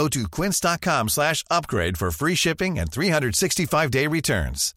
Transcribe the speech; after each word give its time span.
Go 0.00 0.08
to 0.08 0.26
quince.com 0.28 1.08
slash 1.10 1.44
upgrade 1.50 1.98
for 1.98 2.10
free 2.10 2.34
shipping 2.34 2.78
and 2.78 2.90
365-day 2.90 4.06
returns. 4.06 4.74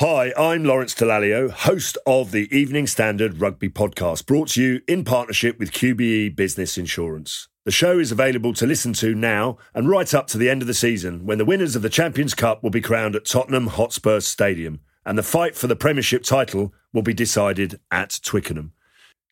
Hi, 0.00 0.34
I'm 0.36 0.64
Lawrence 0.64 0.94
Dallaglio, 0.94 1.50
host 1.50 1.96
of 2.06 2.30
the 2.30 2.46
Evening 2.54 2.86
Standard 2.86 3.40
Rugby 3.40 3.70
Podcast, 3.70 4.26
brought 4.26 4.48
to 4.48 4.62
you 4.62 4.82
in 4.86 5.02
partnership 5.02 5.58
with 5.58 5.72
QBE 5.72 6.36
Business 6.36 6.76
Insurance. 6.76 7.48
The 7.64 7.70
show 7.70 7.98
is 7.98 8.12
available 8.12 8.52
to 8.52 8.66
listen 8.66 8.92
to 8.94 9.14
now 9.14 9.56
and 9.72 9.88
right 9.88 10.12
up 10.12 10.26
to 10.26 10.36
the 10.36 10.50
end 10.50 10.60
of 10.60 10.68
the 10.68 10.74
season 10.74 11.24
when 11.24 11.38
the 11.38 11.46
winners 11.46 11.74
of 11.74 11.80
the 11.80 11.88
Champions 11.88 12.34
Cup 12.34 12.62
will 12.62 12.68
be 12.68 12.82
crowned 12.82 13.16
at 13.16 13.24
Tottenham 13.24 13.68
Hotspur 13.68 14.20
Stadium 14.20 14.80
and 15.06 15.16
the 15.16 15.22
fight 15.22 15.56
for 15.56 15.68
the 15.68 15.76
Premiership 15.76 16.22
title 16.22 16.74
will 16.92 17.00
be 17.00 17.14
decided 17.14 17.80
at 17.90 18.20
Twickenham. 18.22 18.74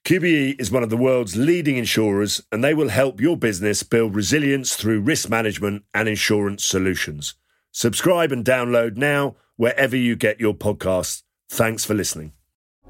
QBE 0.04 0.60
is 0.60 0.72
one 0.72 0.82
of 0.82 0.90
the 0.90 0.96
world's 0.96 1.36
leading 1.36 1.76
insurers 1.76 2.42
and 2.50 2.64
they 2.64 2.74
will 2.74 2.88
help 2.88 3.20
your 3.20 3.36
business 3.36 3.84
build 3.84 4.16
resilience 4.16 4.74
through 4.74 5.00
risk 5.00 5.28
management 5.28 5.84
and 5.94 6.08
insurance 6.08 6.64
solutions. 6.64 7.34
Subscribe 7.70 8.32
and 8.32 8.44
download 8.44 8.96
now 8.96 9.36
wherever 9.54 9.96
you 9.96 10.16
get 10.16 10.40
your 10.40 10.54
podcasts. 10.54 11.22
Thanks 11.48 11.84
for 11.84 11.94
listening. 11.94 12.32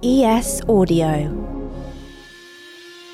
ES 0.03 0.63
Audio. 0.67 1.29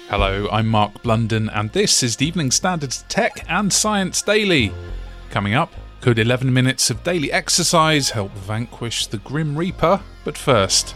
Hello, 0.08 0.48
I'm 0.52 0.68
Mark 0.68 1.02
Blunden, 1.02 1.50
and 1.50 1.72
this 1.72 2.04
is 2.04 2.14
the 2.14 2.26
Evening 2.26 2.52
Standards 2.52 3.04
Tech 3.08 3.44
and 3.48 3.72
Science 3.72 4.22
Daily. 4.22 4.72
Coming 5.30 5.54
up, 5.54 5.72
could 6.00 6.20
11 6.20 6.52
minutes 6.52 6.88
of 6.90 7.02
daily 7.02 7.32
exercise 7.32 8.10
help 8.10 8.30
vanquish 8.30 9.08
the 9.08 9.18
Grim 9.18 9.58
Reaper? 9.58 10.00
But 10.24 10.38
first, 10.38 10.94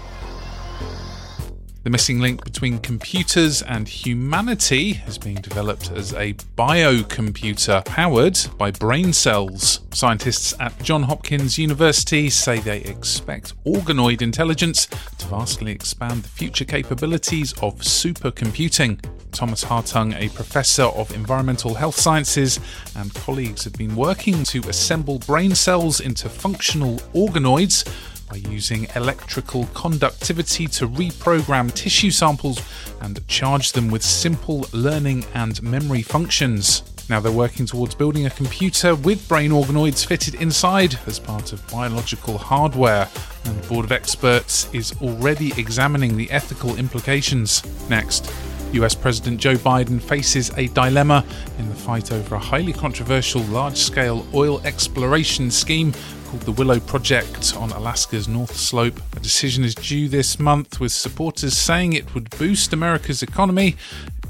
the 1.82 1.90
missing 1.90 2.20
link 2.20 2.44
between 2.44 2.78
computers 2.78 3.60
and 3.62 3.88
humanity 3.88 5.00
is 5.06 5.18
being 5.18 5.36
developed 5.36 5.90
as 5.90 6.12
a 6.14 6.32
biocomputer 6.56 7.84
powered 7.84 8.38
by 8.56 8.70
brain 8.70 9.12
cells. 9.12 9.80
Scientists 9.92 10.54
at 10.60 10.80
Johns 10.82 11.06
Hopkins 11.06 11.58
University 11.58 12.30
say 12.30 12.60
they 12.60 12.82
expect 12.82 13.54
organoid 13.64 14.22
intelligence 14.22 14.86
to 15.18 15.26
vastly 15.26 15.72
expand 15.72 16.22
the 16.22 16.28
future 16.28 16.64
capabilities 16.64 17.52
of 17.54 17.78
supercomputing. 17.78 19.02
Thomas 19.32 19.64
Hartung, 19.64 20.14
a 20.14 20.28
professor 20.34 20.84
of 20.84 21.12
environmental 21.14 21.74
health 21.74 21.96
sciences, 21.96 22.60
and 22.96 23.12
colleagues 23.14 23.64
have 23.64 23.72
been 23.72 23.96
working 23.96 24.44
to 24.44 24.60
assemble 24.68 25.18
brain 25.20 25.54
cells 25.54 26.00
into 26.00 26.28
functional 26.28 26.98
organoids 27.14 27.84
by 28.32 28.38
using 28.48 28.86
electrical 28.96 29.66
conductivity 29.74 30.66
to 30.66 30.88
reprogram 30.88 31.70
tissue 31.74 32.10
samples 32.10 32.62
and 33.02 33.28
charge 33.28 33.72
them 33.72 33.90
with 33.90 34.02
simple 34.02 34.64
learning 34.72 35.22
and 35.34 35.62
memory 35.62 36.00
functions. 36.00 36.82
Now 37.10 37.20
they're 37.20 37.30
working 37.30 37.66
towards 37.66 37.94
building 37.94 38.24
a 38.24 38.30
computer 38.30 38.94
with 38.94 39.28
brain 39.28 39.50
organoids 39.50 40.06
fitted 40.06 40.36
inside 40.36 40.98
as 41.06 41.18
part 41.18 41.52
of 41.52 41.66
biological 41.68 42.38
hardware, 42.38 43.06
and 43.44 43.60
the 43.60 43.68
board 43.68 43.84
of 43.84 43.92
experts 43.92 44.66
is 44.72 44.94
already 45.02 45.52
examining 45.58 46.16
the 46.16 46.30
ethical 46.30 46.76
implications. 46.76 47.62
Next, 47.90 48.32
US 48.72 48.94
President 48.94 49.38
Joe 49.38 49.56
Biden 49.56 50.00
faces 50.00 50.50
a 50.56 50.68
dilemma 50.68 51.22
in 51.58 51.68
the 51.68 51.74
fight 51.74 52.10
over 52.10 52.36
a 52.36 52.38
highly 52.38 52.72
controversial 52.72 53.42
large 53.42 53.76
scale 53.76 54.26
oil 54.32 54.62
exploration 54.62 55.50
scheme 55.50 55.92
called 56.32 56.42
the 56.44 56.52
Willow 56.52 56.80
Project 56.80 57.54
on 57.58 57.72
Alaska's 57.72 58.26
North 58.26 58.56
Slope. 58.56 58.98
A 59.14 59.20
decision 59.20 59.64
is 59.64 59.74
due 59.74 60.08
this 60.08 60.38
month, 60.40 60.80
with 60.80 60.90
supporters 60.90 61.54
saying 61.54 61.92
it 61.92 62.14
would 62.14 62.30
boost 62.38 62.72
America's 62.72 63.22
economy. 63.22 63.76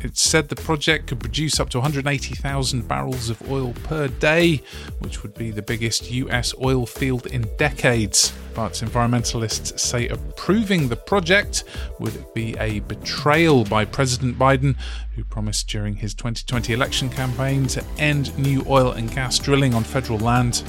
It 0.03 0.19
said 0.19 0.49
the 0.49 0.57
project 0.57 1.07
could 1.07 1.21
produce 1.21 1.61
up 1.61 1.71
to 1.71 1.79
180,000 1.79 2.89
barrels 2.89 3.31
of 3.31 3.49
oil 3.49 3.73
per 3.85 4.09
day, 4.09 4.61
which 4.99 5.23
would 5.23 5.33
be 5.35 5.53
the 5.53 5.63
biggest 5.63 6.11
US 6.11 6.53
oil 6.61 6.87
field 6.87 7.27
in 7.27 7.47
decades. 7.57 8.33
But 8.53 8.73
environmentalists 8.73 9.79
say 9.79 10.09
approving 10.09 10.89
the 10.89 10.97
project 10.97 11.63
would 12.01 12.35
be 12.35 12.57
a 12.59 12.81
betrayal 12.81 13.65
by 13.65 13.85
President 13.85 14.37
Biden, 14.37 14.77
who 15.15 15.23
promised 15.23 15.69
during 15.69 15.95
his 15.95 16.15
2020 16.15 16.73
election 16.73 17.09
campaign 17.09 17.69
to 17.69 17.85
end 17.99 18.37
new 18.37 18.65
oil 18.67 18.91
and 18.91 19.09
gas 19.15 19.39
drilling 19.39 19.73
on 19.73 19.85
federal 19.85 20.19
land. 20.19 20.65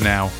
Now, 0.00 0.30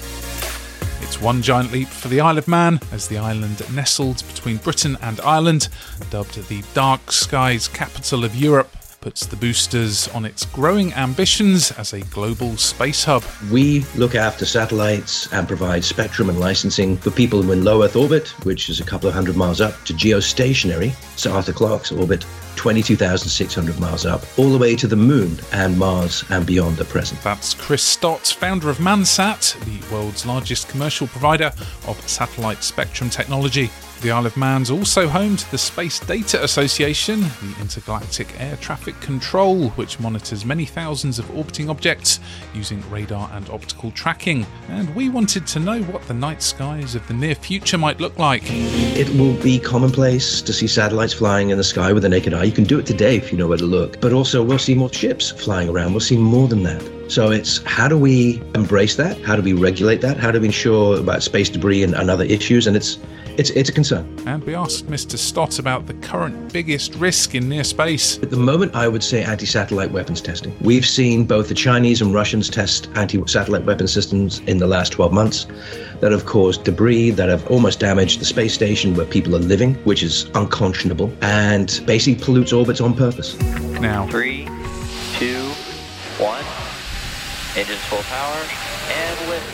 it's 1.08 1.22
one 1.22 1.40
giant 1.40 1.72
leap 1.72 1.88
for 1.88 2.08
the 2.08 2.20
Isle 2.20 2.36
of 2.36 2.46
Man 2.46 2.78
as 2.92 3.08
the 3.08 3.16
island 3.16 3.62
nestled 3.74 4.22
between 4.28 4.58
Britain 4.58 4.98
and 5.00 5.18
Ireland, 5.20 5.70
dubbed 6.10 6.34
the 6.48 6.62
Dark 6.74 7.10
Skies 7.10 7.66
capital 7.66 8.24
of 8.24 8.36
Europe, 8.36 8.70
puts 9.00 9.24
the 9.24 9.36
boosters 9.36 10.06
on 10.08 10.26
its 10.26 10.44
growing 10.44 10.92
ambitions 10.92 11.70
as 11.72 11.94
a 11.94 12.00
global 12.00 12.58
space 12.58 13.04
hub. 13.04 13.24
We 13.50 13.86
look 13.96 14.16
after 14.16 14.44
satellites 14.44 15.32
and 15.32 15.48
provide 15.48 15.82
spectrum 15.82 16.28
and 16.28 16.38
licensing 16.38 16.98
for 16.98 17.10
people 17.10 17.52
in 17.52 17.64
low 17.64 17.82
Earth 17.82 17.96
orbit, 17.96 18.28
which 18.44 18.68
is 18.68 18.80
a 18.80 18.84
couple 18.84 19.08
of 19.08 19.14
hundred 19.14 19.34
miles 19.34 19.62
up, 19.62 19.82
to 19.86 19.94
geostationary, 19.94 20.92
so 21.16 21.32
Arthur 21.32 21.54
Clarke's 21.54 21.90
orbit, 21.90 22.26
22,600 22.58 23.78
miles 23.78 24.04
up, 24.04 24.22
all 24.36 24.50
the 24.50 24.58
way 24.58 24.74
to 24.74 24.88
the 24.88 24.96
moon 24.96 25.38
and 25.52 25.78
Mars 25.78 26.24
and 26.28 26.44
beyond 26.44 26.80
at 26.80 26.88
present. 26.88 27.22
That's 27.22 27.54
Chris 27.54 27.84
Stott, 27.84 28.26
founder 28.26 28.68
of 28.68 28.78
Mansat, 28.78 29.54
the 29.64 29.94
world's 29.94 30.26
largest 30.26 30.68
commercial 30.68 31.06
provider 31.06 31.52
of 31.86 32.08
satellite 32.08 32.64
spectrum 32.64 33.10
technology. 33.10 33.70
The 34.00 34.12
Isle 34.12 34.26
of 34.26 34.36
Man's 34.36 34.70
also 34.70 35.08
home 35.08 35.36
to 35.36 35.50
the 35.50 35.58
Space 35.58 35.98
Data 35.98 36.44
Association, 36.44 37.20
the 37.20 37.56
intergalactic 37.60 38.28
air 38.40 38.56
traffic 38.60 38.98
control, 39.00 39.70
which 39.70 39.98
monitors 39.98 40.44
many 40.44 40.66
thousands 40.66 41.18
of 41.18 41.28
orbiting 41.36 41.68
objects 41.68 42.20
using 42.54 42.80
radar 42.90 43.28
and 43.32 43.50
optical 43.50 43.90
tracking. 43.90 44.46
And 44.68 44.94
we 44.94 45.08
wanted 45.08 45.48
to 45.48 45.58
know 45.58 45.82
what 45.82 46.02
the 46.06 46.14
night 46.14 46.44
skies 46.44 46.94
of 46.94 47.08
the 47.08 47.14
near 47.14 47.34
future 47.34 47.76
might 47.76 47.98
look 47.98 48.16
like. 48.20 48.44
It 48.46 49.08
will 49.18 49.34
be 49.42 49.58
commonplace 49.58 50.42
to 50.42 50.52
see 50.52 50.68
satellites 50.68 51.14
flying 51.14 51.50
in 51.50 51.58
the 51.58 51.64
sky 51.64 51.92
with 51.92 52.04
the 52.04 52.08
naked 52.08 52.34
eye. 52.34 52.47
You 52.48 52.54
can 52.54 52.64
do 52.64 52.78
it 52.78 52.86
today 52.86 53.14
if 53.14 53.30
you 53.30 53.36
know 53.36 53.46
where 53.46 53.58
to 53.58 53.66
look. 53.66 54.00
But 54.00 54.14
also, 54.14 54.42
we'll 54.42 54.58
see 54.58 54.74
more 54.74 54.90
ships 54.90 55.32
flying 55.32 55.68
around. 55.68 55.92
We'll 55.92 56.00
see 56.00 56.16
more 56.16 56.48
than 56.48 56.62
that. 56.62 56.82
So 57.08 57.30
it's 57.30 57.62
how 57.64 57.88
do 57.88 57.98
we 57.98 58.40
embrace 58.54 58.96
that? 58.96 59.20
How 59.20 59.36
do 59.36 59.42
we 59.42 59.52
regulate 59.52 60.00
that? 60.00 60.16
How 60.16 60.30
do 60.30 60.40
we 60.40 60.46
ensure 60.46 60.98
about 60.98 61.22
space 61.22 61.50
debris 61.50 61.82
and, 61.82 61.94
and 61.94 62.08
other 62.08 62.24
issues? 62.24 62.66
And 62.66 62.74
it's 62.74 62.96
it's 63.38 63.50
it's 63.50 63.68
a 63.70 63.72
concern. 63.72 64.04
And 64.26 64.42
we 64.44 64.54
asked 64.54 64.88
Mr. 64.88 65.16
Stott 65.16 65.58
about 65.58 65.86
the 65.86 65.94
current 65.94 66.52
biggest 66.52 66.94
risk 66.96 67.34
in 67.34 67.48
near 67.48 67.64
space. 67.64 68.18
At 68.18 68.30
the 68.30 68.36
moment, 68.36 68.74
I 68.74 68.88
would 68.88 69.02
say 69.02 69.22
anti-satellite 69.22 69.92
weapons 69.92 70.20
testing. 70.20 70.54
We've 70.60 70.84
seen 70.84 71.24
both 71.24 71.48
the 71.48 71.54
Chinese 71.54 72.02
and 72.02 72.12
Russians 72.12 72.50
test 72.50 72.90
anti-satellite 72.96 73.64
weapon 73.64 73.86
systems 73.86 74.40
in 74.40 74.58
the 74.58 74.66
last 74.66 74.92
12 74.92 75.12
months 75.12 75.46
that 76.00 76.10
have 76.10 76.26
caused 76.26 76.64
debris 76.64 77.12
that 77.12 77.28
have 77.28 77.46
almost 77.48 77.80
damaged 77.80 78.20
the 78.20 78.24
space 78.24 78.52
station 78.52 78.94
where 78.94 79.06
people 79.06 79.34
are 79.36 79.40
living, 79.40 79.74
which 79.84 80.02
is 80.02 80.28
unconscionable, 80.34 81.12
and 81.22 81.80
basically 81.86 82.22
pollutes 82.22 82.52
orbits 82.52 82.80
on 82.80 82.94
purpose. 82.94 83.38
Now, 83.80 84.06
Three, 84.08 84.46
two, 85.14 85.44
one. 86.18 86.44
Engines 87.56 87.80
full 87.84 88.02
power 88.02 88.67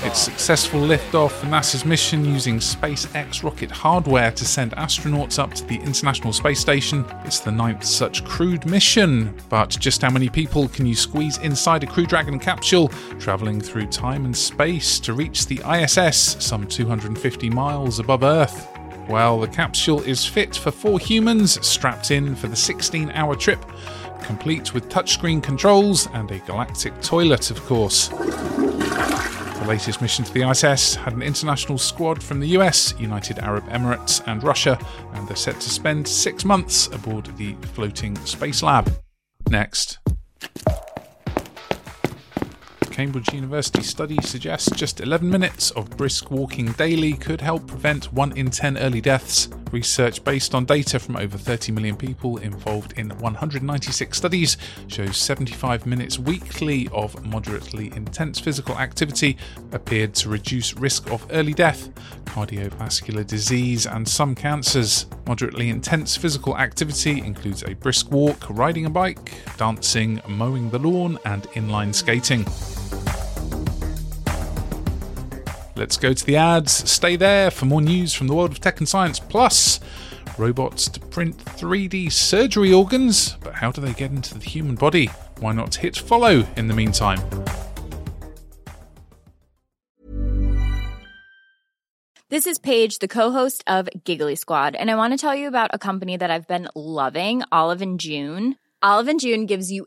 Its 0.05 0.19
successful 0.19 0.81
liftoff, 0.81 1.31
NASA's 1.49 1.87
mission 1.87 2.27
using 2.27 2.59
SpaceX 2.59 3.43
rocket 3.43 3.71
hardware 3.71 4.31
to 4.33 4.45
send 4.45 4.73
astronauts 4.73 5.39
up 5.39 5.55
to 5.55 5.65
the 5.65 5.77
International 5.77 6.31
Space 6.31 6.61
Station. 6.61 7.07
It's 7.25 7.41
the 7.41 7.51
ninth 7.51 7.83
such 7.83 8.23
crewed 8.23 8.67
mission. 8.67 9.35
But 9.49 9.71
just 9.71 10.03
how 10.03 10.11
many 10.11 10.29
people 10.29 10.69
can 10.69 10.85
you 10.85 10.95
squeeze 10.95 11.39
inside 11.39 11.85
a 11.85 11.87
Crew 11.87 12.05
Dragon 12.05 12.39
capsule, 12.39 12.89
travelling 13.19 13.63
through 13.63 13.87
time 13.87 14.27
and 14.27 14.37
space 14.37 15.01
to 15.01 15.15
reach 15.15 15.47
the 15.47 15.63
ISS, 15.67 16.37
some 16.39 16.67
250 16.67 17.49
miles 17.49 17.99
above 17.99 18.25
Earth? 18.25 18.69
Well, 19.09 19.41
the 19.41 19.49
capsule 19.49 20.03
is 20.03 20.27
fit 20.27 20.55
for 20.55 20.71
four 20.71 20.99
humans 20.99 21.67
strapped 21.67 22.11
in 22.11 22.37
for 22.37 22.49
the 22.49 22.57
16 22.57 23.11
hour 23.13 23.35
trip, 23.37 23.65
complete 24.23 24.75
with 24.75 24.91
touchscreen 24.91 25.43
controls 25.43 26.09
and 26.13 26.31
a 26.31 26.41
galactic 26.41 27.01
toilet, 27.01 27.51
of 27.51 27.65
course. 27.65 28.11
The 29.65 29.71
latest 29.71 30.03
mission 30.03 30.27
to 30.27 30.33
the 30.35 30.47
ISS 30.47 30.95
had 30.95 31.15
an 31.15 31.23
international 31.23 31.79
squad 31.79 32.23
from 32.23 32.39
the 32.39 32.49
US, 32.49 32.93
United 32.99 33.39
Arab 33.39 33.65
Emirates, 33.71 34.23
and 34.27 34.43
Russia, 34.43 34.79
and 35.15 35.27
they're 35.27 35.37
set 35.37 35.59
to 35.59 35.71
spend 35.71 36.07
six 36.07 36.45
months 36.45 36.89
aboard 36.89 37.35
the 37.39 37.55
floating 37.73 38.15
space 38.27 38.63
lab. 38.63 38.93
Next. 39.49 40.04
Cambridge 42.95 43.33
University 43.33 43.83
study 43.83 44.17
suggests 44.23 44.71
just 44.71 45.01
11 45.01 45.29
minutes 45.29 45.73
of 45.73 45.91
brisk 45.97 46.31
walking 46.31 46.71
daily 46.75 47.15
could 47.15 47.41
help 47.41 47.67
prevent 47.67 48.13
1 48.13 48.39
in 48.39 48.53
10 48.53 48.79
early 48.79 49.01
deaths. 49.01 49.49
Research 49.73 50.23
based 50.23 50.55
on 50.55 50.65
data 50.65 51.01
from 51.01 51.17
over 51.17 51.37
30 51.37 51.73
million 51.73 51.97
people 51.97 52.37
involved 52.37 52.93
in 52.93 53.09
196 53.19 54.17
studies 54.17 54.57
shows 54.87 55.17
75 55.17 55.87
minutes 55.87 56.21
weekly 56.21 56.89
of 56.93 57.21
moderately 57.27 57.93
intense 57.97 58.39
physical 58.39 58.79
activity 58.79 59.37
appeared 59.73 60.15
to 60.15 60.29
reduce 60.29 60.77
risk 60.77 61.11
of 61.11 61.27
early 61.33 61.53
death, 61.53 61.91
cardiovascular 62.27 63.27
disease, 63.27 63.89
and 63.89 64.09
some 64.09 64.37
cancers. 64.37 65.07
Moderately 65.27 65.69
intense 65.69 66.17
physical 66.17 66.57
activity 66.57 67.19
includes 67.19 67.65
a 67.65 67.75
brisk 67.75 68.13
walk, 68.13 68.49
riding 68.51 68.87
a 68.87 68.91
bike, 68.91 69.33
dancing, 69.57 70.23
mowing 70.29 70.71
the 70.71 70.79
lawn, 70.79 71.19
and 71.25 71.43
inline 71.55 71.93
skating. 71.93 72.47
Let's 75.77 75.97
go 75.97 76.13
to 76.13 76.25
the 76.25 76.37
ads. 76.37 76.73
Stay 76.89 77.17
there 77.17 77.51
for 77.51 77.65
more 77.65 77.81
news 77.83 78.15
from 78.15 78.29
the 78.29 78.35
world 78.35 78.53
of 78.53 78.61
tech 78.61 78.79
and 78.79 78.89
science. 78.89 79.19
Plus, 79.19 79.81
robots 80.39 80.89
to 80.89 81.01
print 81.01 81.37
3D 81.37 82.13
surgery 82.13 82.73
organs. 82.73 83.37
But 83.41 83.55
how 83.55 83.73
do 83.73 83.81
they 83.81 83.93
get 83.93 84.13
into 84.13 84.39
the 84.39 84.45
human 84.45 84.77
body? 84.77 85.07
Why 85.41 85.53
not 85.53 85.75
hit 85.75 85.97
follow 85.97 86.47
in 86.57 86.69
the 86.69 86.75
meantime? 86.75 87.21
This 92.31 92.47
is 92.47 92.59
Paige, 92.59 93.01
the 93.01 93.09
co-host 93.09 93.63
of 93.67 93.89
Giggly 94.05 94.35
Squad, 94.35 94.75
and 94.75 94.91
I 94.91 94.97
want 94.97 95.13
to 95.13 95.19
tell 95.19 95.35
you 95.37 95.47
about 95.47 95.71
a 95.73 95.79
company 95.79 96.17
that 96.17 96.31
I've 96.31 96.49
been 96.49 96.69
loving, 96.75 97.43
Olive 97.53 97.83
and 97.83 98.01
June. 98.01 98.57
Olive 98.83 99.09
and 99.09 99.21
June 99.21 99.47
gives 99.47 99.71
you 99.71 99.87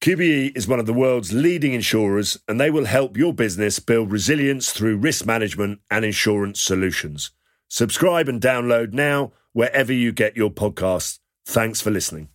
QBE 0.00 0.56
is 0.56 0.68
one 0.68 0.78
of 0.78 0.86
the 0.86 0.92
world's 0.92 1.32
leading 1.32 1.72
insurers 1.72 2.38
and 2.46 2.60
they 2.60 2.70
will 2.70 2.84
help 2.84 3.16
your 3.16 3.34
business 3.34 3.80
build 3.80 4.12
resilience 4.12 4.70
through 4.70 4.96
risk 4.96 5.26
management 5.26 5.80
and 5.90 6.04
insurance 6.04 6.62
solutions. 6.62 7.32
Subscribe 7.66 8.28
and 8.28 8.40
download 8.40 8.92
now 8.92 9.32
wherever 9.54 9.92
you 9.92 10.12
get 10.12 10.36
your 10.36 10.50
podcasts. 10.50 11.18
Thanks 11.46 11.80
for 11.80 11.90
listening. 11.90 12.28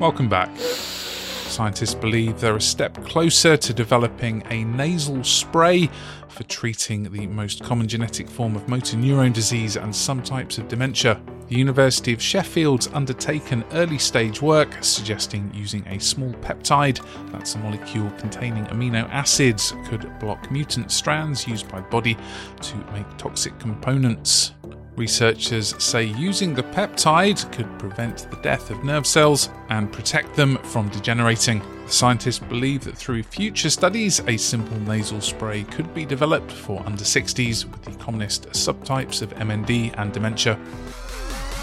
Welcome 0.00 0.28
back. 0.28 0.50
Scientists 0.58 1.94
believe 1.94 2.40
they're 2.40 2.56
a 2.56 2.60
step 2.60 2.96
closer 3.04 3.56
to 3.56 3.72
developing 3.72 4.42
a 4.50 4.64
nasal 4.64 5.22
spray 5.22 5.88
for 6.26 6.42
treating 6.42 7.12
the 7.12 7.28
most 7.28 7.62
common 7.62 7.86
genetic 7.86 8.28
form 8.28 8.56
of 8.56 8.68
motor 8.68 8.96
neurone 8.96 9.32
disease 9.32 9.76
and 9.76 9.94
some 9.94 10.20
types 10.20 10.58
of 10.58 10.66
dementia. 10.66 11.22
The 11.54 11.60
University 11.60 12.12
of 12.12 12.20
Sheffield's 12.20 12.88
undertaken 12.88 13.62
early 13.74 13.98
stage 13.98 14.42
work 14.42 14.76
suggesting 14.80 15.52
using 15.54 15.86
a 15.86 16.00
small 16.00 16.32
peptide, 16.42 17.00
that's 17.30 17.54
a 17.54 17.58
molecule 17.58 18.10
containing 18.18 18.64
amino 18.64 19.08
acids, 19.10 19.72
could 19.86 20.18
block 20.18 20.50
mutant 20.50 20.90
strands 20.90 21.46
used 21.46 21.68
by 21.68 21.80
the 21.80 21.86
body 21.86 22.16
to 22.60 22.76
make 22.92 23.06
toxic 23.18 23.56
components. 23.60 24.50
Researchers 24.96 25.80
say 25.80 26.02
using 26.02 26.54
the 26.54 26.64
peptide 26.64 27.52
could 27.52 27.78
prevent 27.78 28.28
the 28.32 28.42
death 28.42 28.72
of 28.72 28.82
nerve 28.82 29.06
cells 29.06 29.48
and 29.68 29.92
protect 29.92 30.34
them 30.34 30.56
from 30.64 30.88
degenerating. 30.88 31.62
Scientists 31.86 32.40
believe 32.40 32.82
that 32.82 32.98
through 32.98 33.22
future 33.22 33.70
studies, 33.70 34.18
a 34.26 34.36
simple 34.36 34.80
nasal 34.80 35.20
spray 35.20 35.62
could 35.62 35.94
be 35.94 36.04
developed 36.04 36.50
for 36.50 36.84
under 36.84 37.04
60s 37.04 37.64
with 37.64 37.82
the 37.84 37.94
commonest 38.02 38.48
subtypes 38.48 39.22
of 39.22 39.32
MND 39.34 39.94
and 39.98 40.12
dementia. 40.12 40.58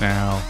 Now, 0.01 0.41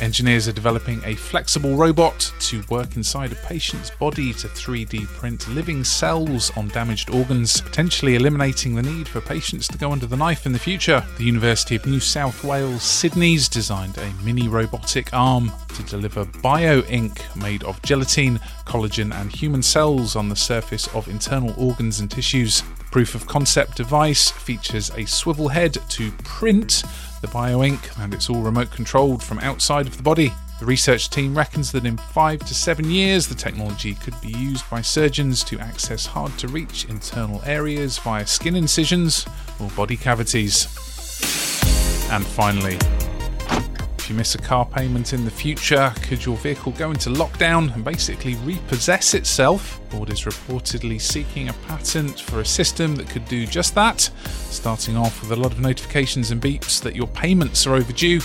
Engineers 0.00 0.46
are 0.46 0.52
developing 0.52 1.02
a 1.04 1.14
flexible 1.14 1.74
robot 1.74 2.32
to 2.38 2.62
work 2.68 2.96
inside 2.96 3.32
a 3.32 3.34
patient's 3.36 3.90
body 3.90 4.32
to 4.34 4.46
3D 4.46 5.06
print 5.06 5.48
living 5.48 5.84
cells 5.84 6.54
on 6.56 6.68
damaged 6.68 7.10
organs, 7.10 7.60
potentially 7.60 8.14
eliminating 8.14 8.74
the 8.74 8.82
need 8.82 9.08
for 9.08 9.20
patients 9.22 9.66
to 9.68 9.78
go 9.78 9.92
under 9.92 10.06
the 10.06 10.16
knife 10.16 10.44
in 10.44 10.52
the 10.52 10.58
future. 10.58 11.04
The 11.16 11.24
University 11.24 11.76
of 11.76 11.86
New 11.86 12.00
South 12.00 12.44
Wales 12.44 12.82
Sydney's 12.82 13.48
designed 13.48 13.96
a 13.96 14.12
mini 14.22 14.48
robotic 14.48 15.12
arm 15.14 15.50
to 15.74 15.82
deliver 15.82 16.24
bio 16.42 16.82
ink 16.82 17.22
made 17.34 17.62
of 17.64 17.80
gelatin, 17.82 18.38
collagen, 18.66 19.14
and 19.14 19.32
human 19.32 19.62
cells 19.62 20.14
on 20.14 20.28
the 20.28 20.36
surface 20.36 20.86
of 20.94 21.08
internal 21.08 21.54
organs 21.56 22.00
and 22.00 22.10
tissues. 22.10 22.62
Proof 22.90 23.14
of 23.14 23.26
concept 23.26 23.76
device 23.76 24.30
features 24.30 24.90
a 24.96 25.04
swivel 25.06 25.48
head 25.48 25.74
to 25.90 26.10
print 26.24 26.82
the 27.20 27.28
bioink, 27.28 27.98
and 28.00 28.14
it's 28.14 28.30
all 28.30 28.40
remote 28.40 28.70
controlled 28.70 29.22
from 29.22 29.38
outside 29.40 29.86
of 29.86 29.96
the 29.96 30.02
body. 30.02 30.32
The 30.60 30.66
research 30.66 31.10
team 31.10 31.36
reckons 31.36 31.72
that 31.72 31.84
in 31.84 31.98
five 31.98 32.40
to 32.40 32.54
seven 32.54 32.90
years, 32.90 33.26
the 33.26 33.34
technology 33.34 33.94
could 33.94 34.18
be 34.22 34.30
used 34.30 34.68
by 34.70 34.80
surgeons 34.80 35.44
to 35.44 35.58
access 35.58 36.06
hard 36.06 36.36
to 36.38 36.48
reach 36.48 36.86
internal 36.86 37.42
areas 37.44 37.98
via 37.98 38.26
skin 38.26 38.56
incisions 38.56 39.26
or 39.60 39.68
body 39.70 39.98
cavities. 39.98 40.64
And 42.10 42.24
finally, 42.24 42.78
if 44.06 44.10
you 44.10 44.16
miss 44.16 44.36
a 44.36 44.38
car 44.38 44.64
payment 44.64 45.12
in 45.12 45.24
the 45.24 45.30
future, 45.32 45.92
could 46.02 46.24
your 46.24 46.36
vehicle 46.36 46.70
go 46.78 46.92
into 46.92 47.10
lockdown 47.10 47.74
and 47.74 47.84
basically 47.84 48.36
repossess 48.36 49.14
itself? 49.14 49.80
Ford 49.88 50.10
is 50.10 50.20
reportedly 50.20 51.00
seeking 51.00 51.48
a 51.48 51.52
patent 51.66 52.20
for 52.20 52.38
a 52.38 52.44
system 52.44 52.94
that 52.94 53.08
could 53.08 53.24
do 53.24 53.48
just 53.48 53.74
that, 53.74 54.02
starting 54.28 54.96
off 54.96 55.20
with 55.20 55.32
a 55.32 55.42
lot 55.42 55.50
of 55.50 55.58
notifications 55.58 56.30
and 56.30 56.40
beeps 56.40 56.80
that 56.82 56.94
your 56.94 57.08
payments 57.08 57.66
are 57.66 57.74
overdue. 57.74 58.20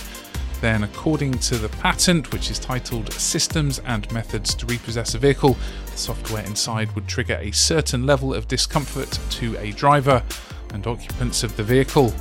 Then, 0.62 0.84
according 0.84 1.40
to 1.40 1.58
the 1.58 1.70
patent, 1.70 2.32
which 2.32 2.52
is 2.52 2.60
titled 2.60 3.12
Systems 3.14 3.80
and 3.80 4.12
Methods 4.12 4.54
to 4.54 4.68
Repossess 4.68 5.16
a 5.16 5.18
Vehicle, 5.18 5.58
the 5.88 5.98
software 5.98 6.46
inside 6.46 6.92
would 6.94 7.08
trigger 7.08 7.40
a 7.42 7.50
certain 7.50 8.06
level 8.06 8.36
of 8.36 8.48
discomfort 8.48 9.18
to 9.32 9.58
a 9.58 9.72
driver 9.72 10.22
and 10.76 10.86
occupants 10.86 11.42
of 11.42 11.58
the 11.58 11.64
vehicle. 11.64 12.14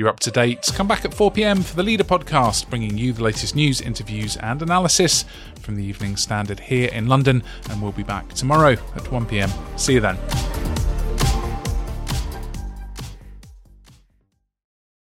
You're 0.00 0.08
up 0.08 0.20
to 0.20 0.30
date. 0.30 0.66
Come 0.72 0.88
back 0.88 1.04
at 1.04 1.12
4 1.12 1.30
pm 1.30 1.60
for 1.60 1.76
the 1.76 1.82
Leader 1.82 2.04
podcast, 2.04 2.70
bringing 2.70 2.96
you 2.96 3.12
the 3.12 3.22
latest 3.22 3.54
news, 3.54 3.82
interviews, 3.82 4.38
and 4.38 4.62
analysis 4.62 5.26
from 5.60 5.76
the 5.76 5.84
Evening 5.84 6.16
Standard 6.16 6.58
here 6.58 6.88
in 6.88 7.06
London. 7.06 7.42
And 7.68 7.82
we'll 7.82 7.92
be 7.92 8.02
back 8.02 8.32
tomorrow 8.32 8.78
at 8.96 9.12
1 9.12 9.26
pm. 9.26 9.50
See 9.76 9.92
you 9.92 10.00
then. 10.00 10.69